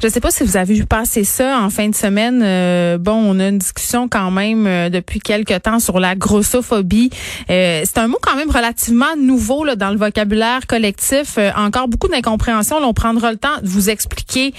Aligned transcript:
Je 0.00 0.06
ne 0.06 0.12
sais 0.12 0.20
pas 0.20 0.30
si 0.30 0.44
vous 0.44 0.56
avez 0.56 0.72
vu 0.72 0.86
passer 0.86 1.24
ça 1.24 1.60
en 1.60 1.68
fin 1.68 1.86
de 1.90 1.94
semaine. 1.94 2.40
Euh, 2.42 2.96
bon, 2.96 3.12
on 3.12 3.38
a 3.38 3.48
une 3.48 3.58
discussion 3.58 4.08
quand 4.08 4.30
même 4.30 4.66
euh, 4.66 4.88
depuis 4.88 5.20
quelques 5.20 5.60
temps 5.60 5.78
sur 5.78 6.00
la 6.00 6.14
grossophobie. 6.14 7.10
Euh, 7.50 7.82
c'est 7.84 7.98
un 7.98 8.08
mot 8.08 8.16
quand 8.22 8.34
même 8.34 8.48
relativement 8.48 9.14
nouveau 9.18 9.62
là, 9.62 9.76
dans 9.76 9.90
le 9.90 9.98
vocabulaire 9.98 10.66
collectif. 10.66 11.38
encore 11.54 11.86
beaucoup 11.86 12.08
d'incompréhension. 12.08 12.78
on 12.78 12.94
prendra 12.94 13.30
le 13.30 13.36
temps 13.36 13.60
de 13.62 13.68
vous 13.68 13.90
expliquer 13.90 14.54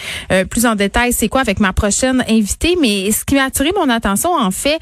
plus 0.49 0.67
en 0.67 0.75
détail 0.75 1.11
c'est 1.11 1.27
quoi 1.27 1.41
avec 1.41 1.59
ma 1.59 1.73
prochaine 1.73 2.23
invitée. 2.29 2.77
Mais 2.79 3.11
ce 3.11 3.25
qui 3.25 3.33
m'a 3.33 3.45
attiré 3.45 3.71
mon 3.75 3.89
attention, 3.89 4.35
en 4.35 4.51
fait, 4.51 4.77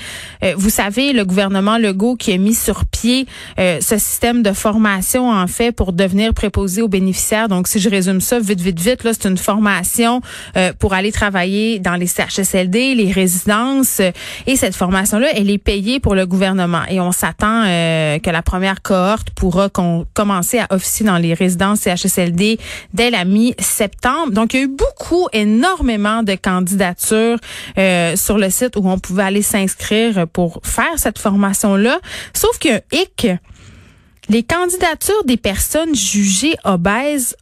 vous 0.57 0.69
savez, 0.69 1.13
le 1.13 1.23
gouvernement 1.23 1.77
Legault 1.77 2.17
qui 2.17 2.33
a 2.33 2.37
mis 2.37 2.53
sur 2.53 2.85
pied 2.85 3.27
ce 3.57 3.97
système 3.97 4.43
de 4.43 4.51
formation, 4.51 5.29
en 5.29 5.47
fait, 5.47 5.71
pour 5.71 5.93
devenir 5.93 6.33
préposé 6.33 6.81
aux 6.81 6.87
bénéficiaires. 6.89 7.47
Donc, 7.47 7.67
si 7.67 7.79
je 7.79 7.89
résume 7.89 8.19
ça 8.19 8.39
vite, 8.39 8.59
vite, 8.59 8.79
vite, 8.79 9.03
là, 9.03 9.11
c'est 9.13 9.29
une 9.29 9.37
formation 9.37 10.21
euh, 10.57 10.73
pour 10.77 10.93
aller 10.93 11.11
travailler 11.11 11.79
dans 11.79 11.95
les 11.95 12.07
CHSLD, 12.07 12.95
les 12.95 13.11
résidences. 13.11 14.01
et 14.47 14.55
cette 14.55 14.75
formation-là, 14.75 15.27
elle 15.35 15.49
est 15.49 15.57
payée 15.57 15.99
pour 15.99 16.15
le 16.15 16.25
gouvernement. 16.25 16.83
Et 16.89 16.99
on 16.99 17.11
s'attend 17.11 17.63
euh, 17.65 18.19
que 18.19 18.29
la 18.29 18.41
première 18.41 18.81
cohorte 18.81 19.29
pourra 19.31 19.69
commencer 19.69 20.59
à 20.59 20.67
officier 20.71 21.05
dans 21.05 21.17
les 21.17 21.33
résidences 21.33 21.81
CHSLD 21.81 22.59
dès 22.93 23.09
la 23.09 23.25
mi-septembre. 23.25 24.31
Donc, 24.31 24.53
il 24.53 24.57
y 24.57 24.59
a 24.61 24.65
eu 24.65 24.67
beaucoup, 24.67 25.27
énormément 25.33 26.23
de 26.23 26.35
candidatures 26.35 27.37
euh, 27.77 28.15
sur 28.15 28.37
le 28.37 28.49
site 28.49 28.75
où 28.75 28.87
on 28.87 28.99
pouvait 28.99 29.23
aller 29.23 29.41
s'inscrire 29.41 30.27
pour 30.27 30.61
faire 30.63 30.97
cette 30.97 31.19
formation-là. 31.19 31.99
Sauf 32.33 32.57
que 32.59 32.81
hic, 32.91 33.27
les 34.29 34.43
candidatures 34.43 35.23
des 35.25 35.37
personnes 35.37 35.95
jugées 35.95 36.55
obèses 36.63 37.35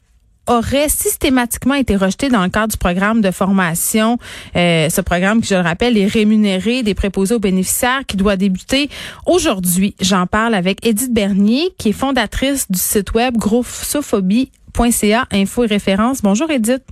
aurait 0.48 0.90
systématiquement 0.90 1.76
été 1.76 1.95
rejeté 1.95 2.30
dans 2.30 2.44
le 2.44 2.50
cadre 2.50 2.72
du 2.72 2.78
programme 2.78 3.22
de 3.22 3.31
formation. 3.31 4.17
Euh, 4.56 4.90
ce 4.90 5.02
programme 5.02 5.42
qui, 5.42 5.50
je 5.50 5.56
le 5.56 5.62
rappelle, 5.62 5.98
est 5.98 6.08
rémunéré 6.08 6.84
des 6.84 6.94
préposés 6.94 7.36
aux 7.36 7.40
bénéficiaires 7.40 8.02
qui 8.08 8.17
doit 8.17 8.36
débuter 8.36 8.90
aujourd'hui. 9.25 9.95
J'en 10.02 10.25
parle 10.25 10.56
avec 10.56 10.86
Edith 10.86 11.14
Bernier, 11.14 11.70
qui 11.78 11.90
est 11.90 11.94
fondatrice 11.94 12.70
du 12.72 12.80
site 12.80 13.14
web 13.14 13.38
grossophobie.ca, 13.38 15.25
info 15.31 15.64
et 15.64 15.68
référence. 15.68 16.22
Bonjour 16.22 16.50
Edith. 16.50 16.84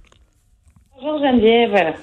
Bonjour 1.01 1.19
Geneviève. 1.19 1.95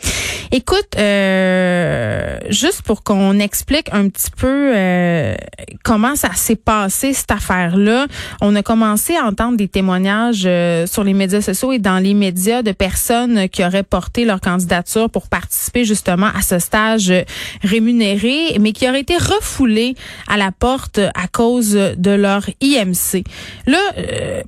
Écoute, 0.54 0.96
euh, 0.98 2.11
juste 2.52 2.82
pour 2.82 3.02
qu'on 3.02 3.38
explique 3.38 3.88
un 3.92 4.08
petit 4.08 4.30
peu 4.30 4.72
euh, 4.74 5.34
comment 5.82 6.16
ça 6.16 6.32
s'est 6.34 6.56
passé 6.56 7.12
cette 7.12 7.30
affaire-là, 7.30 8.06
on 8.40 8.54
a 8.54 8.62
commencé 8.62 9.16
à 9.16 9.24
entendre 9.24 9.56
des 9.56 9.68
témoignages 9.68 10.44
euh, 10.46 10.86
sur 10.86 11.04
les 11.04 11.14
médias 11.14 11.40
sociaux 11.40 11.72
et 11.72 11.78
dans 11.78 11.98
les 11.98 12.14
médias 12.14 12.62
de 12.62 12.72
personnes 12.72 13.48
qui 13.48 13.64
auraient 13.64 13.82
porté 13.82 14.24
leur 14.24 14.40
candidature 14.40 15.10
pour 15.10 15.28
participer 15.28 15.84
justement 15.84 16.28
à 16.34 16.42
ce 16.42 16.58
stage 16.58 17.12
rémunéré, 17.62 18.56
mais 18.60 18.72
qui 18.72 18.88
auraient 18.88 19.00
été 19.00 19.16
refoulés 19.16 19.94
à 20.28 20.36
la 20.36 20.52
porte 20.52 20.98
à 20.98 21.28
cause 21.28 21.72
de 21.72 22.10
leur 22.10 22.48
IMC. 22.60 23.24
Là, 23.66 23.78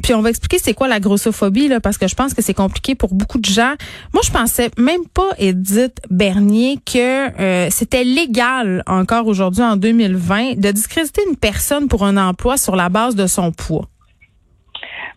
puis 0.02 0.14
on 0.14 0.22
va 0.22 0.30
expliquer 0.30 0.58
c'est 0.62 0.74
quoi 0.74 0.88
la 0.88 1.00
grossophobie 1.00 1.68
là, 1.68 1.80
parce 1.80 1.98
que 1.98 2.08
je 2.08 2.14
pense 2.14 2.34
que 2.34 2.42
c'est 2.42 2.54
compliqué 2.54 2.94
pour 2.94 3.14
beaucoup 3.14 3.38
de 3.38 3.44
gens. 3.44 3.74
Moi, 4.12 4.22
je 4.24 4.30
pensais 4.30 4.70
même 4.76 5.06
pas, 5.12 5.30
Edith, 5.38 6.00
Bernier 6.10 6.78
que 6.84 7.30
euh, 7.40 7.68
c'était 7.94 8.04
légal 8.04 8.82
encore 8.88 9.28
aujourd'hui 9.28 9.62
en 9.62 9.76
2020 9.76 10.58
de 10.58 10.72
discréditer 10.72 11.22
une 11.30 11.36
personne 11.36 11.86
pour 11.86 12.02
un 12.02 12.16
emploi 12.16 12.56
sur 12.56 12.74
la 12.74 12.88
base 12.88 13.14
de 13.14 13.28
son 13.28 13.52
poids. 13.52 13.84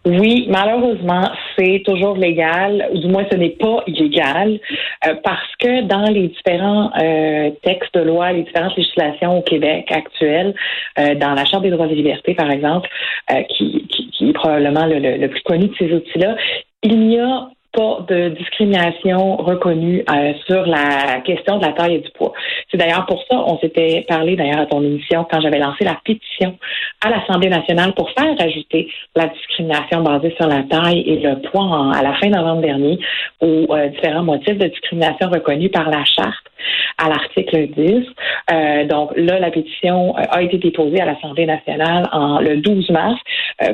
Oui, 0.06 0.46
malheureusement, 0.48 1.28
c'est 1.58 1.82
toujours 1.84 2.16
légal, 2.16 2.88
ou 2.94 3.00
du 3.00 3.08
moins 3.08 3.26
ce 3.32 3.36
n'est 3.36 3.58
pas 3.60 3.84
illégal, 3.88 4.60
euh, 5.08 5.16
parce 5.24 5.56
que 5.60 5.82
dans 5.88 6.04
les 6.04 6.28
différents 6.28 6.92
euh, 7.02 7.50
textes 7.64 7.96
de 7.96 8.02
loi, 8.02 8.32
les 8.32 8.44
différentes 8.44 8.78
législations 8.78 9.40
au 9.40 9.42
Québec 9.42 9.92
actuelles, 9.92 10.54
dans 10.98 11.34
la 11.34 11.46
Charte 11.46 11.64
des 11.64 11.72
droits 11.72 11.88
et 11.88 11.96
libertés, 11.96 12.36
par 12.36 12.52
exemple, 12.52 12.88
qui, 13.50 13.88
qui, 13.88 14.30
est 14.30 14.34
probablement 14.34 14.86
le, 14.86 15.00
le 15.00 15.28
plus 15.30 15.42
connu 15.42 15.68
de 15.68 15.76
ces 15.80 15.92
outils-là, 15.92 16.36
il 16.84 17.00
n'y 17.00 17.20
a 17.20 17.50
pas 17.78 18.04
de 18.10 18.30
discrimination 18.30 19.38
reconnue 19.38 20.04
euh, 20.12 20.34
sur 20.48 20.66
la 20.66 21.22
question 21.24 21.60
de 21.60 21.66
la 21.66 21.74
taille 21.74 21.96
et 21.96 22.00
du 22.00 22.10
poids. 22.10 22.34
C'est 22.72 22.78
d'ailleurs 22.78 23.06
pour 23.06 23.24
ça, 23.30 23.36
on 23.46 23.60
s'était 23.60 24.04
parlé 24.08 24.36
d'ailleurs 24.36 24.62
à 24.62 24.66
ton 24.66 24.82
émission 24.82 25.28
quand 25.30 25.40
j'avais 25.42 25.60
lancé 25.60 25.84
la 25.84 25.96
pétition 26.04 26.58
à 27.06 27.12
l'Assemblée 27.12 27.50
nationale 27.50 27.94
pour 27.94 28.10
faire 28.18 28.34
ajouter 28.40 28.90
la 29.16 29.28
discrimination 29.28 30.02
basée 30.02 30.34
sur 30.38 30.48
la 30.48 30.64
taille 30.64 31.02
et 31.02 31.20
le 31.20 31.40
poids 31.42 31.92
à 31.96 32.02
la 32.02 32.16
fin 32.16 32.30
novembre 32.30 32.62
dernier 32.62 32.98
aux 33.42 33.68
euh, 33.70 33.90
différents 33.90 34.24
motifs 34.24 34.58
de 34.58 34.68
discrimination 34.68 35.30
reconnus 35.30 35.72
par 35.72 35.92
la 35.92 36.04
charte 36.04 36.46
à 36.98 37.10
l'article 37.10 37.68
10. 37.78 38.06
Euh, 38.52 38.86
donc 38.86 39.12
là, 39.16 39.40
la 39.40 39.52
pétition 39.52 40.16
a 40.16 40.42
été 40.42 40.58
déposée 40.58 41.00
à 41.00 41.06
l'Assemblée 41.06 41.46
nationale 41.46 42.10
en 42.12 42.40
le 42.40 42.58
12 42.58 42.90
mars, 42.90 43.20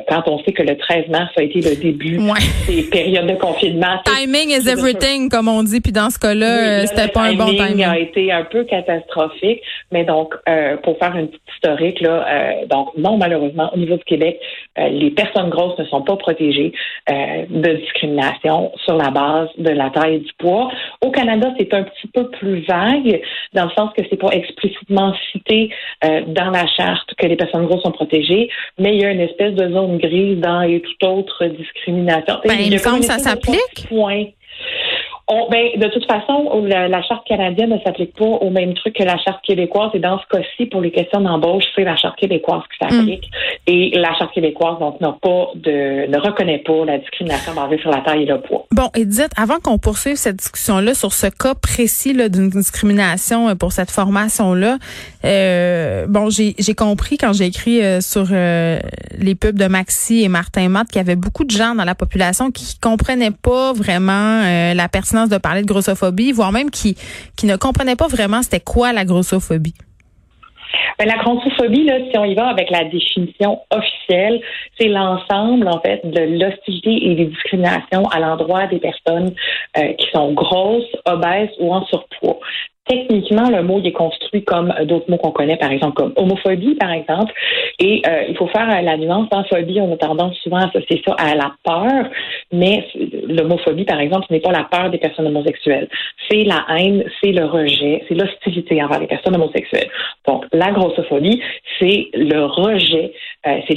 quand 0.10 0.24
on 0.28 0.40
sait 0.44 0.52
que 0.52 0.64
le 0.64 0.78
13 0.78 1.08
mars 1.10 1.32
a 1.38 1.44
été 1.44 1.62
le 1.62 1.76
début 1.76 2.20
des 2.68 2.84
périodes 2.84 3.28
de 3.28 3.36
confinement 3.36 3.93
Timing 4.06 4.50
is 4.50 4.68
everything, 4.68 5.30
comme 5.30 5.48
on 5.48 5.64
dit. 5.64 5.82
Puis 5.82 5.92
dans 5.92 6.10
ce 6.10 6.20
cas-là, 6.20 6.86
c'était 6.88 7.08
pas 7.08 7.22
un 7.22 7.34
bon 7.34 7.48
timing. 7.48 7.86
a 7.86 7.98
été 7.98 8.32
un 8.32 8.44
peu 8.44 8.64
catastrophique. 8.64 9.62
Mais 9.92 10.04
donc, 10.04 10.34
euh, 10.50 10.78
pour 10.78 10.98
faire 10.98 11.16
une 11.16 11.28
petite 11.28 11.42
historique, 11.56 12.02
là, 12.02 12.26
euh, 12.28 12.66
donc 12.68 12.90
non, 12.98 13.18
malheureusement, 13.18 13.70
au 13.74 13.78
niveau 13.78 13.96
du 13.96 14.04
Québec, 14.04 14.40
euh, 14.80 14.90
les 14.90 15.12
personnes 15.12 15.50
grosses 15.50 15.78
ne 15.78 15.86
sont 15.86 16.02
pas 16.02 16.16
protégées 16.16 16.74
de 17.08 17.76
discrimination 17.78 18.72
sur 18.86 18.96
la 18.96 19.10
base 19.10 19.50
de 19.58 19.70
la 19.70 19.90
taille 19.90 20.16
et 20.16 20.20
du 20.20 20.32
poids. 20.40 20.72
Au 21.02 21.12
Canada, 21.12 21.50
c'est 21.58 21.74
un 21.74 21.84
petit 21.84 22.08
peu 22.08 22.30
plus 22.30 22.62
vague, 22.62 23.22
dans 23.54 23.66
le 23.66 23.72
sens 23.78 23.92
que 23.96 24.04
c'est 24.10 24.18
pas 24.18 24.30
explicitement 24.30 25.14
cité 25.32 25.70
dans 26.02 26.50
la 26.50 26.66
charte 26.68 27.14
que 27.18 27.28
les 27.28 27.36
personnes 27.36 27.66
grosses 27.66 27.84
sont 27.84 27.92
protégées, 27.92 28.50
mais 28.80 28.96
il 28.96 29.02
y 29.02 29.06
a 29.06 29.12
une 29.12 29.20
espèce 29.20 29.54
de 29.54 29.72
zone 29.72 29.98
grise 29.98 30.40
dans 30.40 30.62
et 30.62 30.82
toute 30.82 31.04
autre 31.04 31.46
discrimination. 31.46 32.40
Ben, 32.46 32.56
il 32.60 32.72
me 32.72 32.78
semble 32.78 33.00
que 33.00 33.06
ça 33.06 33.18
s'applique 33.18 33.83
point. 33.88 34.36
On, 35.28 35.50
ben, 35.50 35.70
de 35.78 35.88
toute 35.88 36.06
façon, 36.06 36.64
la, 36.66 37.02
charte 37.04 37.26
canadienne 37.26 37.70
ne 37.70 37.80
s'applique 37.80 38.14
pas 38.16 38.26
au 38.26 38.50
même 38.50 38.74
truc 38.74 38.96
que 38.96 39.04
la 39.04 39.18
charte 39.18 39.44
québécoise. 39.46 39.92
Et 39.94 40.00
dans 40.00 40.20
ce 40.20 40.38
cas-ci, 40.38 40.66
pour 40.66 40.82
les 40.82 40.92
questions 40.92 41.22
d'embauche, 41.22 41.64
c'est 41.76 41.84
la 41.84 41.96
charte 41.96 42.18
québécoise 42.18 42.62
qui 42.72 42.86
s'applique. 42.86 43.30
Mm. 43.32 43.72
Et 43.72 43.92
la 43.96 44.14
charte 44.16 44.34
québécoise, 44.34 44.80
donc, 44.80 45.00
n'a 45.00 45.16
pas 45.22 45.48
de, 45.56 46.08
ne 46.08 46.18
reconnaît 46.20 46.60
pas 46.60 46.86
la 46.86 46.98
discrimination 46.98 47.54
basée 47.54 47.78
sur 47.80 47.90
la 47.90 48.02
taille 48.02 48.24
et 48.24 48.26
le 48.26 48.42
poids. 48.42 48.66
Bon, 48.72 48.90
Edith, 48.96 49.32
avant 49.38 49.60
qu'on 49.60 49.78
poursuive 49.78 50.16
cette 50.16 50.36
discussion-là 50.36 50.94
sur 50.94 51.14
ce 51.14 51.28
cas 51.28 51.56
précis 51.56 52.14
d'une 52.30 52.50
discrimination 52.50 53.48
euh, 53.50 53.56
pour 53.56 53.72
cette 53.72 53.92
formation-là, 53.92 54.78
euh, 55.26 56.06
bon, 56.08 56.30
j'ai 56.30 56.76
compris 56.76 57.18
quand 57.18 57.34
j'ai 57.34 57.46
écrit 57.46 57.82
euh, 57.82 58.02
sur 58.02 58.28
euh, 58.32 58.80
les 59.18 59.36
pubs 59.36 59.58
de 59.58 59.68
Maxi 59.68 60.22
et 60.24 60.28
Martin 60.28 60.68
Matt 60.68 60.88
qu'il 60.88 60.98
y 60.98 61.00
avait 61.00 61.16
beaucoup 61.16 61.46
de 61.46 61.52
gens 61.52 61.76
dans 61.76 61.86
la 61.86 61.96
population 61.96 62.52
qui 62.52 62.78
comprenaient 62.80 63.32
pas 63.32 63.74
vraiment 63.74 64.44
la 64.74 64.90
personne 64.90 65.13
de 65.14 65.38
parler 65.38 65.62
de 65.62 65.68
grossophobie, 65.68 66.32
voire 66.32 66.52
même 66.52 66.70
qui, 66.70 66.96
qui 67.38 67.46
ne 67.46 67.56
comprenaient 67.56 67.96
pas 67.96 68.08
vraiment 68.08 68.42
c'était 68.42 68.60
quoi 68.60 68.94
la 68.94 69.06
grossophobie. 69.06 69.76
Ben, 70.98 71.08
la 71.08 71.18
grossophobie, 71.18 71.86
là, 71.86 71.98
si 72.10 72.18
on 72.18 72.26
y 72.26 72.36
va 72.36 72.48
avec 72.48 72.70
la 72.70 72.86
définition 72.86 73.60
officielle, 73.72 74.42
c'est 74.80 74.88
l'ensemble, 74.88 75.68
en 75.68 75.80
fait, 75.82 76.02
de 76.04 76.40
l'hostilité 76.40 77.12
et 77.12 77.16
des 77.16 77.26
discriminations 77.26 78.06
à 78.12 78.20
l'endroit 78.20 78.68
des 78.68 78.80
personnes 78.80 79.34
euh, 79.78 79.94
qui 79.94 80.08
sont 80.14 80.34
grosses, 80.34 80.96
obèses 81.06 81.50
ou 81.60 81.74
en 81.74 81.86
surpoids 81.86 82.40
techniquement, 82.88 83.50
le 83.50 83.64
mot 83.64 83.82
est 83.84 83.92
construit 83.92 84.44
comme 84.44 84.74
d'autres 84.86 85.10
mots 85.10 85.18
qu'on 85.18 85.32
connaît, 85.32 85.58
par 85.58 85.72
exemple, 85.72 85.96
comme 85.96 86.14
homophobie, 86.16 86.76
par 86.76 86.92
exemple. 86.92 87.34
Et 87.80 88.02
euh, 88.06 88.24
il 88.30 88.38
faut 88.38 88.48
faire 88.48 88.68
la 88.82 88.98
nuance. 88.98 89.30
Dans 89.30 89.44
phobie, 89.46 89.80
on 89.80 89.94
a 89.94 89.98
tendance 89.98 90.36
souvent 90.38 90.58
à 90.58 90.68
associer 90.68 91.02
ça 91.06 91.16
à 91.18 91.36
la 91.36 91.54
peur, 91.64 92.10
mais 92.52 92.88
l'homophobie, 93.28 93.86
par 93.86 94.00
exemple, 94.00 94.26
ce 94.28 94.34
n'est 94.34 94.42
pas 94.42 94.52
la 94.52 94.66
peur 94.66 94.90
des 94.90 94.98
personnes 94.98 95.28
homosexuelles. 95.28 95.88
C'est 96.30 96.44
la 96.44 96.66
haine, 96.70 97.04
c'est 97.22 97.32
le 97.32 97.46
rejet, 97.46 98.04
c'est 98.08 98.16
l'hostilité 98.16 98.84
envers 98.84 99.00
les 99.00 99.08
personnes 99.08 99.36
homosexuelles. 99.36 99.90
Donc, 100.28 100.46
la 100.52 100.72
grossophobie, 100.72 101.42
c'est 101.80 102.10
le 102.14 102.46
rejet, 102.46 103.14
euh, 103.48 103.60
c'est 103.68 103.76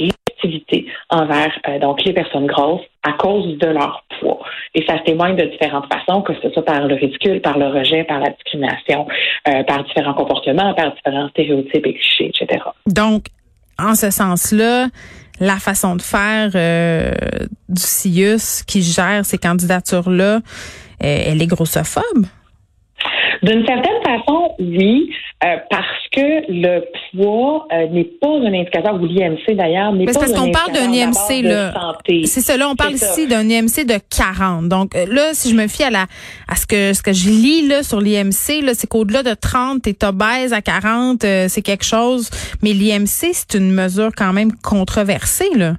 envers 1.09 1.51
euh, 1.67 1.79
donc 1.79 2.03
les 2.03 2.13
personnes 2.13 2.47
grosses 2.47 2.85
à 3.03 3.13
cause 3.13 3.57
de 3.57 3.67
leur 3.67 4.03
poids. 4.19 4.39
Et 4.75 4.85
ça 4.85 4.97
se 4.97 5.03
témoigne 5.03 5.35
de 5.35 5.45
différentes 5.45 5.85
façons, 5.91 6.21
que 6.21 6.33
ce 6.41 6.49
soit 6.51 6.65
par 6.65 6.87
le 6.87 6.95
ridicule, 6.95 7.41
par 7.41 7.57
le 7.57 7.67
rejet, 7.67 8.03
par 8.03 8.19
la 8.19 8.29
discrimination, 8.29 9.07
euh, 9.47 9.63
par 9.63 9.83
différents 9.83 10.13
comportements, 10.13 10.73
par 10.73 10.93
différents 10.93 11.29
stéréotypes 11.29 11.85
et 11.85 11.93
clichés, 11.93 12.31
etc. 12.33 12.63
Donc, 12.85 13.25
en 13.79 13.95
ce 13.95 14.09
sens-là, 14.09 14.87
la 15.39 15.57
façon 15.57 15.95
de 15.95 16.01
faire 16.01 16.51
euh, 16.55 17.11
du 17.69 17.81
CIUS 17.81 18.63
qui 18.65 18.81
gère 18.81 19.23
ces 19.23 19.37
candidatures-là, 19.37 20.39
elle 20.99 21.41
est 21.41 21.47
grossophobe? 21.47 22.25
D'une 23.43 23.65
certaine 23.65 24.01
façon, 24.03 24.51
oui, 24.59 25.09
euh, 25.43 25.55
parce 25.69 25.85
que 26.11 26.51
le 26.51 26.83
poids 27.11 27.67
euh, 27.71 27.87
n'est 27.87 28.05
pas 28.05 28.27
un 28.27 28.53
indicateur, 28.53 28.95
ou 28.95 29.05
l'IMC 29.05 29.55
d'ailleurs, 29.55 29.93
n'est 29.93 30.05
pas 30.05 30.13
parce 30.13 30.33
qu'on 30.33 30.51
parle 30.51 30.73
d'un 30.73 30.91
IMC, 30.91 31.43
là. 31.43 31.73
C'est 32.25 32.41
ça, 32.41 32.57
là, 32.57 32.69
on 32.69 32.75
parle 32.75 32.93
ici 32.93 33.27
d'un 33.27 33.47
IMC 33.47 33.85
de 33.85 33.99
40. 34.15 34.67
Donc 34.67 34.95
euh, 34.95 35.05
là, 35.07 35.29
si 35.33 35.49
je 35.49 35.55
me 35.55 35.67
fie 35.67 35.83
à 35.83 35.89
la 35.89 36.05
à 36.47 36.55
ce 36.55 36.65
que 36.65 36.93
ce 36.93 37.03
que 37.03 37.13
je 37.13 37.29
lis 37.29 37.67
là 37.67 37.83
sur 37.83 38.01
l'IMC, 38.01 38.63
là, 38.63 38.73
c'est 38.73 38.87
qu'au-delà 38.87 39.23
de 39.23 39.33
30, 39.33 39.83
t'es 39.83 40.03
obèse 40.05 40.53
à 40.53 40.61
40, 40.61 41.21
c'est 41.21 41.61
quelque 41.61 41.85
chose. 41.85 42.29
Mais 42.63 42.73
l'IMC, 42.73 43.31
c'est 43.33 43.53
une 43.55 43.71
mesure 43.71 44.11
quand 44.15 44.33
même 44.33 44.51
controversée, 44.63 45.49
là. 45.55 45.75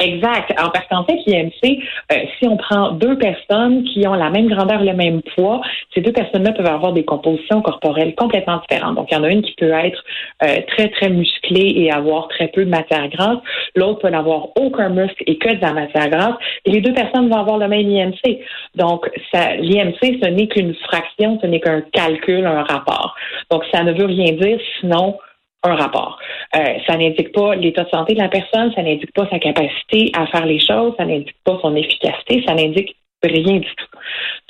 Exact. 0.00 0.54
Qu'en 0.90 1.04
fait, 1.04 1.18
l'IMC, 1.26 1.78
euh, 2.10 2.16
si 2.38 2.48
on 2.48 2.56
prend 2.56 2.92
deux 2.92 3.18
personnes 3.18 3.84
qui 3.84 4.06
ont 4.08 4.14
la 4.14 4.30
même 4.30 4.48
grandeur, 4.48 4.82
le 4.82 4.94
même 4.94 5.20
poids, 5.34 5.60
ces 5.94 6.00
deux 6.00 6.12
personnes-là 6.12 6.52
peuvent 6.52 6.66
avoir 6.66 6.92
des 6.94 7.04
compositions 7.04 7.60
corporelles 7.60 8.14
complètement 8.14 8.60
différentes. 8.68 8.96
Donc, 8.96 9.08
il 9.10 9.14
y 9.14 9.18
en 9.18 9.24
a 9.24 9.28
une 9.28 9.42
qui 9.42 9.52
peut 9.52 9.72
être 9.72 10.02
euh, 10.42 10.56
très, 10.68 10.88
très 10.88 11.10
musclée 11.10 11.74
et 11.76 11.92
avoir 11.92 12.28
très 12.28 12.48
peu 12.48 12.64
de 12.64 12.70
matière 12.70 13.08
grasse. 13.08 13.38
L'autre 13.76 14.00
peut 14.00 14.08
n'avoir 14.08 14.48
aucun 14.56 14.88
muscle 14.88 15.22
et 15.26 15.36
que 15.36 15.54
de 15.54 15.60
la 15.60 15.74
matière 15.74 16.08
grasse. 16.08 16.36
Et 16.64 16.70
les 16.70 16.80
deux 16.80 16.94
personnes 16.94 17.28
vont 17.28 17.38
avoir 17.38 17.58
le 17.58 17.68
même 17.68 17.88
IMC. 17.88 18.40
Donc, 18.76 19.06
l'IMC, 19.34 20.18
ce 20.22 20.28
n'est 20.28 20.48
qu'une 20.48 20.74
fraction, 20.74 21.38
ce 21.42 21.46
n'est 21.46 21.60
qu'un 21.60 21.82
calcul, 21.92 22.46
un 22.46 22.62
rapport. 22.62 23.14
Donc, 23.50 23.64
ça 23.72 23.82
ne 23.82 23.92
veut 23.92 24.06
rien 24.06 24.32
dire 24.32 24.58
sinon 24.80 25.18
un 25.62 25.74
rapport. 25.74 26.18
Euh, 26.56 26.78
ça 26.86 26.96
n'indique 26.96 27.32
pas 27.32 27.54
l'état 27.54 27.84
de 27.84 27.90
santé 27.90 28.14
de 28.14 28.18
la 28.18 28.28
personne, 28.28 28.72
ça 28.74 28.82
n'indique 28.82 29.12
pas 29.12 29.28
sa 29.28 29.38
capacité 29.38 30.10
à 30.14 30.26
faire 30.26 30.46
les 30.46 30.58
choses, 30.58 30.94
ça 30.96 31.04
n'indique 31.04 31.36
pas 31.44 31.58
son 31.60 31.76
efficacité, 31.76 32.42
ça 32.46 32.54
n'indique 32.54 32.96
rien 33.22 33.58
du 33.58 33.68
tout. 33.76 33.89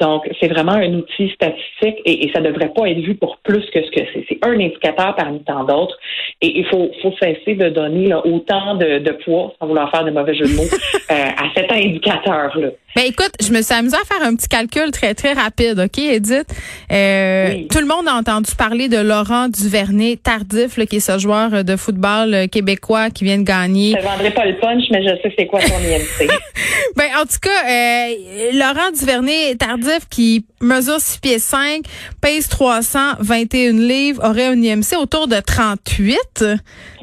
Donc, 0.00 0.28
c'est 0.40 0.48
vraiment 0.48 0.72
un 0.72 0.92
outil 0.94 1.30
statistique 1.30 2.00
et, 2.04 2.26
et 2.26 2.32
ça 2.32 2.40
ne 2.40 2.48
devrait 2.48 2.72
pas 2.74 2.88
être 2.88 3.00
vu 3.00 3.14
pour 3.14 3.38
plus 3.38 3.64
que 3.72 3.82
ce 3.84 3.90
que 3.90 4.00
c'est. 4.12 4.24
C'est 4.28 4.38
un 4.42 4.52
indicateur 4.52 5.14
parmi 5.16 5.42
tant 5.44 5.64
d'autres. 5.64 5.96
Et 6.40 6.58
il 6.58 6.66
faut, 6.66 6.90
faut 7.02 7.12
cesser 7.20 7.54
de 7.54 7.68
donner 7.68 8.06
là, 8.06 8.24
autant 8.26 8.74
de, 8.76 8.98
de, 8.98 9.10
poids, 9.24 9.54
sans 9.60 9.66
vouloir 9.66 9.90
faire 9.90 10.04
de 10.04 10.10
mauvais 10.10 10.34
jeu 10.34 10.46
de 10.46 10.56
mots, 10.56 10.62
euh, 11.10 11.14
à 11.14 11.44
cet 11.54 11.70
indicateur-là. 11.70 12.68
Ben 12.96 13.04
écoute, 13.06 13.30
je 13.40 13.52
me 13.52 13.62
suis 13.62 13.72
amusée 13.72 13.96
à 13.96 14.04
faire 14.04 14.26
un 14.26 14.34
petit 14.34 14.48
calcul 14.48 14.90
très 14.90 15.14
très 15.14 15.32
rapide, 15.32 15.78
ok, 15.78 15.98
Edith? 15.98 16.48
Euh, 16.90 17.62
Tout 17.70 17.78
le 17.78 17.86
monde 17.86 18.08
a 18.08 18.14
entendu 18.14 18.50
parler 18.56 18.88
de 18.88 18.98
Laurent 18.98 19.48
Duvernay 19.48 20.16
Tardif, 20.16 20.76
là, 20.76 20.86
qui 20.86 20.96
est 20.96 21.00
ce 21.00 21.16
joueur 21.18 21.62
de 21.62 21.76
football 21.76 22.34
euh, 22.34 22.46
québécois 22.48 23.10
qui 23.10 23.24
vient 23.24 23.38
de 23.38 23.44
gagner. 23.44 23.92
Je 23.92 23.96
ne 23.98 24.02
vendrai 24.02 24.30
pas 24.32 24.44
le 24.44 24.56
punch, 24.58 24.82
mais 24.90 25.02
je 25.02 25.08
sais 25.22 25.32
c'est 25.38 25.46
quoi 25.46 25.60
son 25.60 25.76
IMC. 25.76 26.28
ben 26.96 27.06
en 27.16 27.22
tout 27.22 27.38
cas, 27.40 27.50
euh, 27.68 28.50
Laurent 28.54 28.90
Duvernay 28.98 29.39
Tardif 29.58 30.08
qui 30.08 30.44
mesure 30.60 31.00
6 31.00 31.18
pieds 31.18 31.38
5, 31.38 31.82
pèse 32.20 32.48
321 32.48 33.72
livres, 33.72 34.22
aurait 34.24 34.46
un 34.46 34.60
IMC 34.60 34.96
autour 35.00 35.26
de 35.28 35.40
38. 35.40 36.18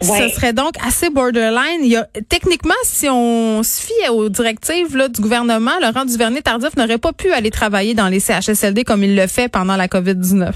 Ce 0.02 0.30
serait 0.36 0.54
donc 0.54 0.74
assez 0.86 1.10
borderline. 1.10 1.82
Il 1.82 1.90
y 1.90 1.96
a, 1.96 2.08
techniquement, 2.30 2.74
si 2.84 3.08
on 3.10 3.64
se 3.64 3.82
fie 3.82 4.10
aux 4.10 4.30
directives 4.30 4.96
là, 4.96 5.08
du 5.08 5.22
gouvernement, 5.22 5.72
Laurent 5.82 6.06
Duvernay-Tardif 6.06 6.76
n'aurait 6.78 6.98
pas 6.98 7.14
pu 7.14 7.32
aller 7.32 7.52
travailler 7.52 7.94
dans 7.94 8.08
les 8.08 8.20
CHSLD 8.20 8.84
comme 8.84 9.04
il 9.04 9.16
le 9.16 9.28
fait 9.28 9.50
pendant 9.50 9.76
la 9.76 9.88
COVID-19. 9.88 10.52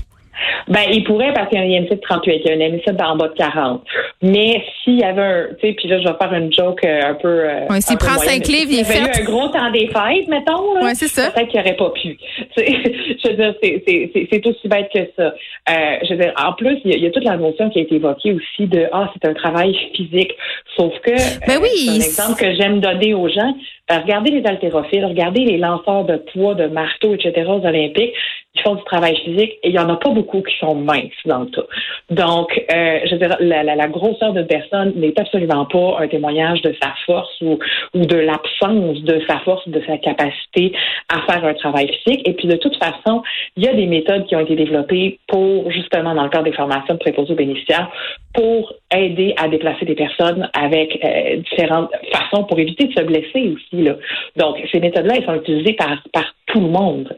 Ben, 0.67 0.81
il 0.91 1.03
pourrait 1.03 1.33
parce 1.33 1.49
qu'il 1.49 1.59
y 1.59 1.61
a 1.61 1.65
un 1.65 1.81
IMC 1.81 1.89
de 1.89 2.01
38, 2.01 2.41
il 2.45 2.49
y 2.49 2.51
a 2.51 2.55
un 2.55 2.69
IMC 2.69 2.83
en 3.01 3.15
bas 3.15 3.27
de 3.27 3.33
40. 3.33 3.83
Mais 4.21 4.63
s'il 4.83 4.99
y 4.99 5.03
avait 5.03 5.21
un, 5.21 5.47
tu 5.59 5.67
sais, 5.67 5.73
puis 5.73 5.87
là, 5.87 5.99
je 5.99 6.07
vais 6.07 6.17
faire 6.17 6.33
une 6.33 6.53
joke 6.53 6.83
euh, 6.85 7.01
un 7.09 7.13
peu. 7.15 7.27
Euh, 7.27 7.67
ouais, 7.69 7.81
s'il 7.81 7.97
prend 7.97 8.17
cinq 8.17 8.47
livres, 8.47 8.69
il 8.71 8.79
est 8.79 8.83
fait. 8.83 9.21
un 9.21 9.23
gros 9.23 9.47
temps 9.47 9.71
des 9.71 9.87
fêtes, 9.87 10.27
mettons. 10.27 10.81
Ouais, 10.81 10.95
c'est 10.95 11.07
ça. 11.07 11.31
Peut-être 11.31 11.49
qu'il 11.49 11.59
n'aurait 11.59 11.75
pas 11.75 11.89
pu. 11.89 12.17
je 12.57 13.27
veux 13.29 13.35
dire, 13.35 13.55
c'est 13.61 14.47
aussi 14.47 14.67
bête 14.67 14.89
que 14.93 14.99
ça. 15.17 15.33
Euh, 15.69 15.97
je 16.03 16.13
veux 16.13 16.19
dire, 16.19 16.33
en 16.37 16.53
plus, 16.53 16.79
il 16.85 16.99
y, 16.99 17.05
a, 17.05 17.11
toute 17.11 17.23
la 17.23 17.37
notion 17.37 17.69
qui 17.69 17.79
a 17.79 17.81
été 17.81 17.95
évoquée 17.95 18.33
aussi 18.33 18.67
de 18.67 18.87
ah, 18.91 19.11
c'est 19.13 19.27
un 19.27 19.33
travail 19.33 19.75
physique. 19.95 20.33
Sauf 20.77 20.93
que 20.99 21.11
ben 21.47 21.59
oui, 21.61 21.69
c'est 21.73 21.91
un 21.91 21.95
exemple 21.95 22.39
que 22.39 22.55
j'aime 22.55 22.79
donner 22.79 23.13
aux 23.13 23.27
gens. 23.27 23.53
Regardez 23.99 24.31
les 24.31 24.45
haltérophiles, 24.45 25.05
regardez 25.05 25.45
les 25.45 25.57
lanceurs 25.57 26.05
de 26.05 26.17
poids, 26.17 26.55
de 26.55 26.67
marteau, 26.67 27.13
etc. 27.13 27.43
aux 27.47 27.65
Olympiques 27.65 28.13
qui 28.53 28.63
font 28.63 28.75
du 28.75 28.83
travail 28.83 29.15
physique 29.17 29.53
et 29.63 29.69
il 29.69 29.73
y 29.73 29.79
en 29.79 29.89
a 29.89 29.95
pas 29.95 30.09
beaucoup 30.09 30.41
qui 30.41 30.53
sont 30.59 30.75
minces 30.75 31.11
dans 31.25 31.39
le 31.39 31.51
tas. 31.51 31.65
Donc, 32.09 32.51
euh, 32.73 32.99
je 33.05 33.11
veux 33.11 33.17
dire, 33.17 33.37
la, 33.39 33.87
grosseur 33.87 34.33
de 34.33 34.43
personne 34.43 34.93
n'est 34.97 35.17
absolument 35.17 35.65
pas 35.65 35.99
un 35.99 36.07
témoignage 36.07 36.61
de 36.61 36.75
sa 36.81 36.93
force 37.05 37.29
ou, 37.41 37.59
ou 37.93 38.05
de 38.05 38.17
l'absence 38.17 39.01
de 39.03 39.21
sa 39.27 39.39
force, 39.39 39.67
de 39.69 39.81
sa 39.87 39.97
capacité 39.97 40.73
à 41.07 41.21
faire 41.21 41.45
un 41.45 41.53
travail 41.53 41.91
physique. 42.03 42.27
Et 42.27 42.33
puis, 42.33 42.47
de 42.47 42.57
toute 42.57 42.75
façon, 42.75 43.23
il 43.55 43.63
y 43.63 43.69
a 43.69 43.73
des 43.73 43.87
méthodes 43.87 44.25
qui 44.25 44.35
ont 44.35 44.41
été 44.41 44.55
développées 44.55 45.19
pour, 45.27 45.71
justement, 45.71 46.13
dans 46.13 46.23
le 46.23 46.29
cadre 46.29 46.45
des 46.45 46.53
formations 46.53 46.95
de 46.95 46.99
préposés 46.99 47.31
aux 47.31 47.37
bénéficiaires, 47.37 47.89
pour 48.33 48.73
aider 48.97 49.33
à 49.37 49.47
déplacer 49.47 49.85
des 49.85 49.95
personnes 49.95 50.49
avec 50.53 50.99
euh, 51.03 51.37
différentes 51.49 51.91
façons 52.11 52.43
pour 52.43 52.59
éviter 52.59 52.85
de 52.87 52.93
se 52.93 53.03
blesser 53.03 53.53
aussi. 53.53 53.83
Là. 53.83 53.95
Donc, 54.35 54.57
ces 54.71 54.79
méthodes-là, 54.79 55.15
elles 55.17 55.25
sont 55.25 55.35
utilisées 55.35 55.73
par, 55.73 55.97
par 56.13 56.25
tout 56.47 56.59
le 56.59 56.67
monde. 56.67 57.15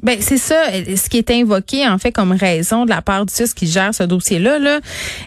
Ben 0.00 0.18
c'est 0.20 0.38
ça, 0.38 0.56
ce 0.72 1.08
qui 1.10 1.18
est 1.18 1.30
invoqué 1.30 1.86
en 1.86 1.98
fait 1.98 2.12
comme 2.12 2.32
raison 2.32 2.86
de 2.86 2.90
la 2.90 3.02
part 3.02 3.26
du 3.26 3.34
CIS 3.34 3.52
qui 3.54 3.66
gère 3.66 3.94
ce 3.94 4.02
dossier-là, 4.02 4.58
là, 4.58 4.80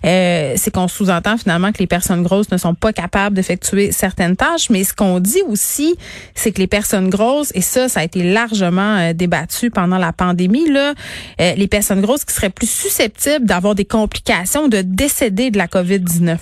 euh, 0.03 0.53
c'est 0.57 0.71
qu'on 0.71 0.87
sous-entend 0.87 1.37
finalement 1.37 1.71
que 1.71 1.77
les 1.77 1.87
personnes 1.87 2.23
grosses 2.23 2.49
ne 2.49 2.57
sont 2.57 2.73
pas 2.73 2.91
capables 2.91 3.35
d'effectuer 3.35 3.91
certaines 3.91 4.35
tâches, 4.35 4.71
mais 4.71 4.83
ce 4.83 4.93
qu'on 4.93 5.19
dit 5.19 5.43
aussi, 5.47 5.95
c'est 6.33 6.51
que 6.51 6.59
les 6.59 6.67
personnes 6.67 7.09
grosses, 7.09 7.51
et 7.53 7.61
ça, 7.61 7.87
ça 7.87 7.99
a 7.99 8.03
été 8.03 8.23
largement 8.23 8.97
euh, 8.97 9.13
débattu 9.13 9.69
pendant 9.69 9.99
la 9.99 10.11
pandémie, 10.11 10.69
là, 10.69 10.93
euh, 11.39 11.53
les 11.55 11.67
personnes 11.67 12.01
grosses 12.01 12.25
qui 12.25 12.33
seraient 12.33 12.49
plus 12.49 12.69
susceptibles 12.69 13.45
d'avoir 13.45 13.75
des 13.75 13.85
complications, 13.85 14.67
de 14.67 14.81
décéder 14.81 15.51
de 15.51 15.59
la 15.59 15.67
COVID-19. 15.67 16.37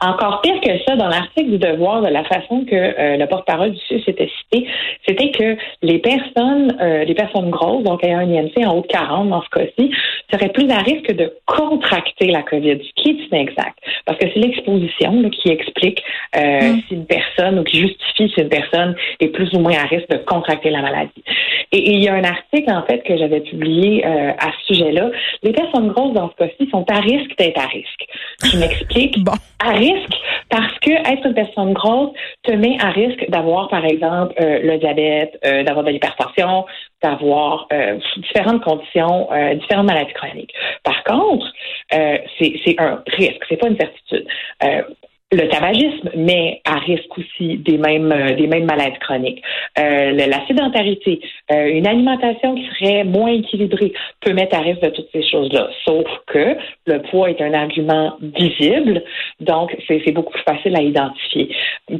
Encore 0.00 0.40
pire 0.40 0.60
que 0.60 0.70
ça, 0.86 0.96
dans 0.96 1.08
l'article 1.08 1.50
du 1.50 1.58
Devoir, 1.58 2.02
de 2.02 2.08
la 2.08 2.24
façon 2.24 2.64
que 2.64 2.74
euh, 2.74 3.16
le 3.16 3.26
porte-parole 3.26 3.72
du 3.72 3.80
CIS 3.88 4.02
était 4.06 4.30
cité, 4.40 4.68
c'était 5.06 5.30
que 5.30 5.56
les 5.82 5.98
personnes, 5.98 6.76
euh, 6.80 7.04
les 7.04 7.14
personnes 7.14 7.50
grosses, 7.50 7.84
donc 7.84 8.04
ayant 8.04 8.18
un 8.18 8.30
IMC 8.30 8.66
en 8.66 8.76
haut 8.76 8.82
de 8.82 8.86
40 8.86 9.28
dans 9.28 9.42
ce 9.42 9.48
cas-ci, 9.50 9.90
seraient 10.32 10.50
plus 10.50 10.70
à 10.70 10.78
risque 10.78 11.12
de 11.12 11.32
contracter 11.46 12.26
la 12.26 12.42
COVID, 12.42 12.78
ce 12.78 13.02
qui 13.02 13.10
est 13.10 13.26
inexact. 13.32 13.78
Parce 14.06 14.18
que 14.18 14.26
c'est 14.32 14.40
l'exposition 14.40 15.28
qui 15.30 15.50
explique 15.50 16.02
euh, 16.36 16.72
mm. 16.72 16.82
si 16.88 16.94
une 16.94 17.06
personne 17.06 17.58
ou 17.58 17.64
qui 17.64 17.78
justifie 17.78 18.32
si 18.34 18.40
une 18.40 18.48
personne 18.48 18.94
est 19.20 19.28
plus 19.28 19.52
ou 19.54 19.60
moins 19.60 19.76
à 19.76 19.86
risque 19.86 20.08
de 20.08 20.18
contracter 20.18 20.70
la 20.70 20.82
maladie. 20.82 21.24
Et, 21.72 21.92
il 21.92 22.02
y 22.02 22.08
a 22.08 22.14
un 22.14 22.24
article, 22.24 22.70
en 22.70 22.82
fait, 22.82 23.02
que 23.02 23.16
j'avais 23.16 23.40
publié 23.40 24.04
euh, 24.04 24.32
à 24.38 24.50
ce 24.52 24.74
sujet-là. 24.74 25.10
Les 25.42 25.52
personnes 25.52 25.88
grosses, 25.88 26.14
dans 26.14 26.30
ce 26.30 26.36
cas-ci, 26.36 26.68
sont 26.70 26.84
à 26.90 27.00
risque 27.00 27.36
d'être 27.38 27.58
à 27.58 27.66
risque. 27.66 28.06
Je 28.44 28.58
m'explique. 28.58 29.18
Bon. 29.30 29.32
À 29.62 29.72
risque 29.80 30.14
parce 30.48 30.78
que 30.80 30.90
être 30.90 31.26
une 31.26 31.34
personne 31.34 31.72
grosse 31.72 32.10
te 32.42 32.52
met 32.52 32.76
à 32.80 32.90
risque 32.90 33.28
d'avoir, 33.30 33.68
par 33.68 33.84
exemple, 33.84 34.34
euh, 34.40 34.60
le 34.62 34.78
diabète, 34.78 35.38
euh, 35.44 35.62
d'avoir 35.64 35.84
de 35.84 35.90
l'hypertension, 35.90 36.66
d'avoir 37.02 37.66
différentes 38.16 38.62
conditions, 38.62 39.28
différentes 39.54 39.86
maladies 39.86 40.12
chroniques. 40.12 40.52
Par 40.84 41.02
contre, 41.04 41.46
c'est 41.90 42.76
un 42.78 43.02
risque, 43.06 43.42
c'est 43.48 43.56
pas 43.56 43.68
une 43.68 43.78
certitude 43.78 44.26
le 45.32 45.48
tabagisme 45.48 46.10
met 46.16 46.60
à 46.64 46.69
risque 46.80 47.18
aussi 47.18 47.58
des 47.58 47.78
mêmes 47.78 48.12
euh, 48.12 48.34
des 48.34 48.46
mêmes 48.46 48.64
maladies 48.64 48.98
chroniques. 49.00 49.42
Euh, 49.78 50.12
la 50.12 50.46
sédentarité, 50.46 51.20
euh, 51.52 51.66
une 51.68 51.86
alimentation 51.86 52.54
qui 52.54 52.66
serait 52.66 53.04
moins 53.04 53.32
équilibrée 53.32 53.92
peut 54.20 54.32
mettre 54.32 54.56
à 54.56 54.60
risque 54.60 54.82
de 54.82 54.90
toutes 54.90 55.08
ces 55.12 55.22
choses-là. 55.28 55.68
Sauf 55.84 56.06
que 56.26 56.56
le 56.86 56.98
poids 57.10 57.30
est 57.30 57.40
un 57.40 57.54
argument 57.54 58.16
visible, 58.20 59.02
donc 59.40 59.76
c'est 59.86 60.12
beaucoup 60.12 60.32
plus 60.32 60.42
facile 60.42 60.76
à 60.76 60.82
identifier. 60.82 61.54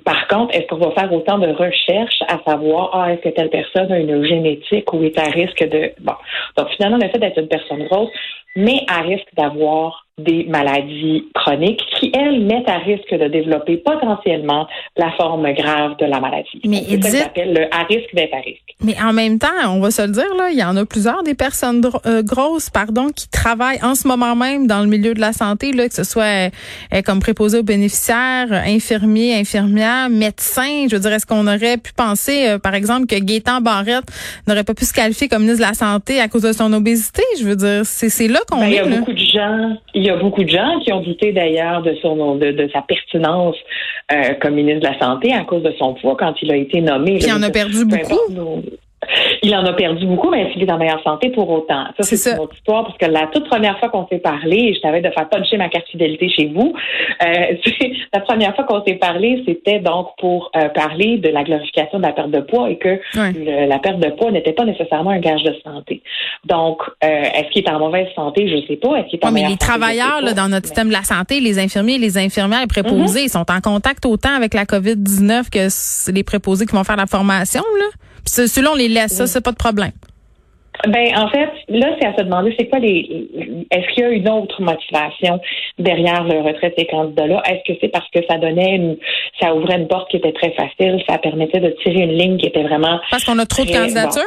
Par 0.04 0.26
contre, 0.28 0.54
est-ce 0.54 0.66
qu'on 0.66 0.76
va 0.76 0.90
faire 0.92 1.12
autant 1.12 1.38
de 1.38 1.49
recherches 1.49 2.22
à 2.28 2.38
savoir 2.49 2.90
ah 2.92 3.12
est-ce 3.12 3.22
que 3.22 3.28
telle 3.28 3.50
personne 3.50 3.90
a 3.92 3.99
une 3.99 4.25
génétique 4.25 4.92
ou 4.92 5.02
est 5.04 5.18
à 5.18 5.25
risque 5.25 5.66
de 5.68 5.92
bon. 6.00 6.14
Donc 6.56 6.68
finalement 6.76 6.99
le 6.99 7.08
fait 7.08 7.18
d'être 7.18 7.38
une 7.38 7.49
personne 7.49 7.84
grosse 7.84 8.10
met 8.56 8.82
à 8.88 9.02
risque 9.02 9.28
d'avoir 9.37 10.06
des 10.23 10.45
maladies 10.45 11.25
chroniques 11.35 11.83
qui, 11.99 12.12
elles, 12.15 12.41
mettent 12.45 12.69
à 12.69 12.79
risque 12.79 13.12
de 13.12 13.29
développer 13.29 13.77
potentiellement 13.79 14.67
la 14.97 15.11
forme 15.12 15.53
grave 15.53 15.97
de 15.99 16.07
la 16.07 16.21
maladie. 16.21 16.61
Mais 16.65 16.83
c'est 16.89 17.03
ça 17.03 17.19
s'appelle 17.25 17.53
le 17.55 17.75
à 17.75 17.85
risque 17.85 18.15
d'être 18.15 18.35
à 18.35 18.41
risque. 18.41 18.71
Mais 18.83 18.97
en 19.03 19.12
même 19.12 19.39
temps, 19.39 19.49
on 19.69 19.81
va 19.81 19.91
se 19.91 20.03
le 20.03 20.09
dire, 20.09 20.35
là, 20.39 20.49
il 20.50 20.59
y 20.59 20.65
en 20.65 20.77
a 20.77 20.87
plusieurs 20.87 21.23
des 21.23 21.35
personnes 21.35 21.83
euh, 22.07 22.23
grosses, 22.23 22.71
pardon, 22.71 23.09
qui 23.15 23.29
travaillent 23.29 23.83
en 23.83 23.95
ce 23.95 24.09
moment 24.09 24.35
même 24.35 24.67
dans 24.67 24.81
le 24.81 24.87
milieu 24.87 25.12
de 25.12 25.21
la 25.21 25.33
santé, 25.33 25.73
là, 25.73 25.87
que 25.89 25.95
ce 25.95 26.05
soit 26.05 26.50
euh, 26.95 27.03
comme 27.05 27.21
préposé 27.21 27.59
aux 27.59 27.62
bénéficiaires, 27.62 28.50
infirmiers, 28.50 29.35
infirmières, 29.39 30.09
médecins. 30.09 30.87
Je 30.89 30.97
veux 30.97 31.03
dire, 31.03 31.12
est-ce 31.12 31.27
qu'on 31.27 31.47
aurait 31.47 31.77
pu 31.77 31.93
penser, 31.93 32.49
euh, 32.49 32.59
par 32.59 32.75
exemple, 32.75 33.07
que 33.07 33.17
Gaétan 33.17 33.61
Barrette 33.61 34.07
n'aurait 34.47 34.65
pas 34.65 34.75
pu 34.75 34.87
se 34.87 34.95
qualifier 34.95 35.29
comme 35.29 35.43
ministre 35.43 35.62
de 35.62 35.69
la 35.69 35.75
Santé 35.75 36.21
à 36.21 36.29
cause 36.29 36.43
de 36.43 36.53
son 36.53 36.73
obésité? 36.73 37.23
Je 37.39 37.45
veux 37.45 37.57
dire, 37.57 37.83
c'est 37.85 38.29
là 38.29 38.41
qu'on 38.50 38.61
ben, 38.61 38.67
est. 38.67 38.71
Il 38.71 38.77
y 38.77 38.79
a 38.79 38.99
beaucoup 38.99 39.12
de 39.12 39.19
gens, 39.19 39.77
il 39.95 40.05
y 40.05 40.10
a 40.10 40.10
beaucoup 40.19 40.45
de 40.45 40.49
gens 40.49 40.79
qui 40.81 40.93
ont 40.93 41.00
douté 41.00 41.33
d'ailleurs 41.33 41.83
de 41.83 41.95
son 42.02 42.37
de, 42.37 42.52
de 42.52 42.69
sa 42.73 42.83
pertinence 42.83 43.57
euh, 44.12 44.35
comme 44.40 44.55
ministre 44.55 44.81
de 44.81 44.93
la 44.93 44.99
Santé 44.99 45.33
à 45.33 45.45
cause 45.45 45.62
de 45.62 45.73
son 45.79 45.95
poids 45.95 46.17
quand 46.19 46.35
il 46.43 46.50
a 46.52 46.57
été 46.57 46.81
nommé. 46.81 47.19
Puis 47.19 47.29
il 47.29 47.33
en 47.33 47.43
a 47.43 47.50
perdu 47.50 47.85
beaucoup. 47.85 48.62
Il 49.42 49.54
en 49.54 49.64
a 49.64 49.73
perdu 49.73 50.06
beaucoup, 50.06 50.30
mais 50.30 50.52
il 50.54 50.62
est 50.62 50.70
en 50.70 50.78
meilleure 50.78 51.02
santé 51.02 51.30
pour 51.30 51.49
autant? 51.49 51.87
Ça, 51.99 52.02
c'est 52.02 52.32
une 52.32 52.38
autre 52.40 52.54
histoire, 52.56 52.85
parce 52.85 52.99
que 52.99 53.06
la 53.06 53.26
toute 53.28 53.49
première 53.49 53.78
fois 53.78 53.88
qu'on 53.88 54.06
s'est 54.09 54.18
parlé, 54.18 54.75
je 54.75 54.80
t'avais 54.80 55.00
de 55.00 55.11
faire 55.11 55.28
puncher 55.28 55.56
ma 55.56 55.68
carte 55.68 55.87
fidélité 55.88 56.28
chez 56.28 56.47
vous. 56.47 56.75
Euh, 57.25 57.54
la 58.12 58.20
première 58.20 58.54
fois 58.54 58.64
qu'on 58.64 58.85
s'est 58.85 58.94
parlé, 58.94 59.42
c'était 59.47 59.80
donc 59.80 60.09
pour 60.18 60.50
euh, 60.56 60.68
parler 60.68 61.18
de 61.18 61.28
la 61.28 61.44
glorification 61.44 61.99
de 61.99 62.04
la 62.04 62.12
perte 62.12 62.30
de 62.30 62.40
poids 62.40 62.70
et 62.70 62.76
que 62.76 63.00
la 63.14 63.78
perte 63.78 64.00
de 64.00 64.11
poids 64.11 64.30
n'était 64.30 64.52
pas 64.52 64.64
nécessairement 64.64 65.11
un 65.11 65.20
gage 65.20 65.42
de 65.42 65.54
santé. 65.64 66.02
Donc, 66.44 66.82
euh, 67.04 67.09
est-ce 67.09 67.50
qu'il 67.50 67.64
est 67.64 67.70
en 67.70 67.78
mauvaise 67.78 68.09
santé? 68.14 68.49
Je 68.49 68.66
sais 68.66 68.76
pas. 68.76 68.97
Est-ce 68.97 69.09
qu'il 69.09 69.20
est 69.20 69.26
en 69.26 69.32
mais 69.32 69.49
les 69.49 69.56
travailleurs 69.56 70.20
là, 70.23 70.32
dans 70.32 70.49
notre 70.49 70.66
système 70.66 70.88
de 70.88 70.92
la 70.92 71.02
santé, 71.02 71.40
les 71.40 71.59
infirmiers, 71.59 71.99
les 71.99 72.18
infirmières, 72.18 72.61
les 72.61 72.66
préposés, 72.66 73.20
mm-hmm. 73.20 73.25
ils 73.25 73.30
sont 73.30 73.47
en 73.50 73.61
contact 73.61 74.04
autant 74.06 74.35
avec 74.35 74.54
la 74.54 74.64
COVID-19 74.64 75.50
que 75.50 76.12
les 76.12 76.25
préposés 76.25 76.66
qui 76.66 76.75
vont 76.75 76.85
faire 76.85 76.97
la 76.97 77.06
formation. 77.06 77.62
Là. 77.78 77.87
Puis 78.25 78.49
ceux-là, 78.49 78.71
on 78.73 78.77
les 78.77 78.89
laisse, 78.89 79.12
ça, 79.12 79.27
c'est 79.27 79.45
pas 79.45 79.53
de 79.53 79.57
problème. 79.57 79.93
Ben, 80.87 81.12
en 81.15 81.29
fait, 81.29 81.50
là, 81.69 81.89
c'est 82.00 82.07
à 82.07 82.17
se 82.17 82.23
demander, 82.23 82.55
c'est 82.59 82.69
quoi 82.69 82.79
les. 82.79 83.29
Est-ce 83.71 83.93
qu'il 83.93 84.03
y 84.03 84.07
a 84.07 84.11
une 84.11 84.29
autre 84.29 84.62
motivation 84.62 85.39
derrière 85.79 86.25
le 86.25 86.41
retrait 86.41 86.71
de 86.71 86.75
ces 86.79 86.87
candidats-là? 86.87 87.43
Est-ce 87.47 87.71
que 87.71 87.79
c'est 87.81 87.89
parce 87.89 88.09
que 88.11 88.21
ça 88.29 88.39
donnait 88.39 88.77
une. 88.77 88.97
Ça 89.41 89.55
ouvrait 89.55 89.77
une 89.77 89.89
porte 89.89 90.11
qui 90.11 90.17
était 90.17 90.33
très 90.33 90.53
facile, 90.53 91.03
ça 91.09 91.19
permettait 91.19 91.61
de 91.61 91.75
tirer 91.83 92.05
une 92.05 92.12
ligne 92.12 92.39
qui 92.39 92.47
était 92.47 92.62
vraiment. 92.62 92.99
Parce 93.11 93.25
qu'on 93.25 93.39
a 93.39 93.47
trop 93.47 93.65
de 93.65 93.71
candidatures? 93.71 94.23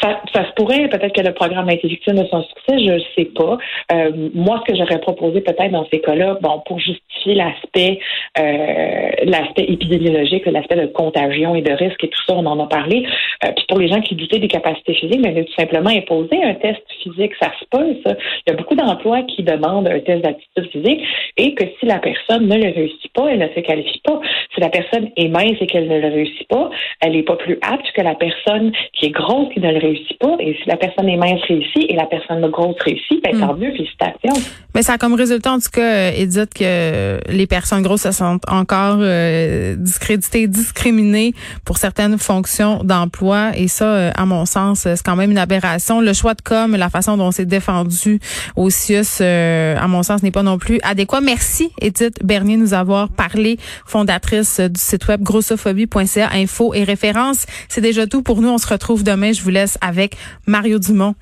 Ça, 0.00 0.20
ça 0.32 0.46
se 0.46 0.52
pourrait, 0.52 0.88
peut-être 0.88 1.14
que 1.14 1.26
le 1.26 1.34
programme 1.34 1.68
a 1.68 1.74
été 1.74 1.88
victime 1.88 2.16
de 2.16 2.26
son 2.26 2.42
succès, 2.42 2.78
je 2.78 2.92
ne 2.92 3.00
sais 3.16 3.26
pas. 3.26 3.58
Euh, 3.92 4.30
moi, 4.34 4.62
ce 4.64 4.72
que 4.72 4.78
j'aurais 4.78 5.00
proposé 5.00 5.40
peut-être 5.40 5.72
dans 5.72 5.86
ces 5.92 6.00
cas-là, 6.00 6.38
bon, 6.40 6.62
pour 6.66 6.78
justifier 6.78 7.34
l'aspect 7.34 7.98
euh, 8.38 9.10
l'aspect 9.24 9.64
épidémiologique, 9.64 10.46
l'aspect 10.46 10.76
de 10.76 10.86
contagion 10.86 11.54
et 11.54 11.62
de 11.62 11.72
risque 11.72 12.02
et 12.04 12.08
tout 12.08 12.22
ça, 12.26 12.34
on 12.34 12.46
en 12.46 12.60
a 12.60 12.66
parlé. 12.66 13.06
Euh, 13.44 13.48
puis 13.56 13.64
pour 13.68 13.78
les 13.78 13.88
gens 13.88 14.00
qui 14.00 14.14
doutaient 14.14 14.38
des 14.38 14.48
capacités 14.48 14.94
physiques, 14.94 15.20
mais 15.20 15.44
tout 15.44 15.52
simplement 15.54 15.90
imposer 15.90 16.42
un 16.42 16.54
test 16.54 16.80
physique, 17.02 17.32
ça 17.40 17.50
se 17.58 17.64
peut, 17.70 17.96
ça. 18.06 18.16
Il 18.46 18.50
y 18.50 18.52
a 18.52 18.56
beaucoup 18.56 18.74
d'emplois 18.74 19.22
qui 19.22 19.42
demandent 19.42 19.88
un 19.88 20.00
test 20.00 20.22
d'aptitude 20.22 20.70
physique 20.70 21.00
et 21.36 21.54
que 21.54 21.64
si 21.78 21.86
la 21.86 21.98
personne 21.98 22.46
ne 22.46 22.56
le 22.56 22.72
réussit 22.72 23.12
pas, 23.12 23.28
elle 23.28 23.40
ne 23.40 23.48
se 23.48 23.60
qualifie 23.60 24.00
pas. 24.04 24.20
Si 24.54 24.60
la 24.60 24.68
personne 24.68 25.10
est 25.16 25.28
mince 25.28 25.56
et 25.60 25.66
qu'elle 25.66 25.88
ne 25.88 25.98
le 25.98 26.08
réussit 26.08 26.48
pas, 26.48 26.70
elle 27.00 27.12
n'est 27.12 27.22
pas 27.22 27.36
plus 27.36 27.58
apte 27.62 27.90
que 27.92 28.02
la 28.02 28.14
personne 28.14 28.72
qui 28.92 29.06
est 29.06 29.10
grosse 29.10 29.52
qui 29.52 29.60
ne 29.60 29.72
le 29.72 29.78
réussit 29.78 29.89
pas. 30.18 30.36
Et 30.40 30.56
si 30.62 30.68
la 30.68 30.76
personne 30.76 31.08
est 31.08 31.16
mince 31.16 31.40
réussit 31.48 31.86
et 31.88 31.94
la 31.94 32.06
personne 32.06 32.48
grosse 32.50 32.76
réussit, 32.84 33.22
ben, 33.22 33.38
tant 33.38 33.54
mm. 33.54 33.58
mieux, 33.58 33.72
félicitations. 33.72 34.50
Mais 34.74 34.82
ça 34.82 34.94
a 34.94 34.98
comme 34.98 35.14
résultat, 35.14 35.52
en 35.52 35.58
tout 35.58 35.70
cas, 35.72 36.12
Edith, 36.12 36.54
que 36.54 37.18
les 37.28 37.46
personnes 37.46 37.82
grosses 37.82 38.02
se 38.02 38.12
sentent 38.12 38.48
encore 38.48 38.98
euh, 39.00 39.76
discréditées, 39.76 40.46
discriminées 40.46 41.34
pour 41.64 41.78
certaines 41.78 42.18
fonctions 42.18 42.82
d'emploi. 42.84 43.50
Et 43.56 43.68
ça, 43.68 43.84
euh, 43.84 44.10
à 44.14 44.26
mon 44.26 44.46
sens, 44.46 44.80
c'est 44.80 45.02
quand 45.02 45.16
même 45.16 45.30
une 45.30 45.38
aberration. 45.38 46.00
Le 46.00 46.12
choix 46.12 46.34
de 46.34 46.42
com, 46.42 46.76
la 46.76 46.88
façon 46.88 47.16
dont 47.16 47.30
c'est 47.30 47.46
défendu 47.46 48.20
au 48.56 48.70
CIUS, 48.70 49.20
euh, 49.20 49.76
à 49.76 49.88
mon 49.88 50.02
sens, 50.02 50.22
n'est 50.22 50.30
pas 50.30 50.42
non 50.42 50.58
plus 50.58 50.78
adéquat. 50.82 51.20
Merci, 51.20 51.70
Edith 51.80 52.24
Bernier, 52.24 52.56
nous 52.56 52.74
avoir 52.74 53.08
parlé, 53.08 53.58
fondatrice 53.86 54.60
du 54.60 54.80
site 54.80 55.08
web 55.08 55.22
grossophobie.ca, 55.22 56.30
info 56.32 56.74
et 56.74 56.84
références. 56.84 57.46
C'est 57.68 57.80
déjà 57.80 58.06
tout 58.06 58.22
pour 58.22 58.40
nous. 58.40 58.48
On 58.48 58.58
se 58.58 58.68
retrouve 58.68 59.04
demain. 59.04 59.32
Je 59.32 59.42
vous 59.42 59.50
laisse 59.50 59.78
avec 59.80 60.16
Mario 60.46 60.78
Dumont. 60.78 61.14